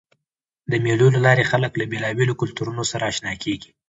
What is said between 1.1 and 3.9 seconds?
له لاري خلک له بېلابېلو کلتورونو سره اشنا کېږي.